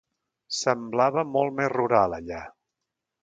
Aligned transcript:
Semblava 0.59 1.25
molt 1.35 1.55
més 1.59 1.71
rural 1.75 2.17
allà. 2.21 2.43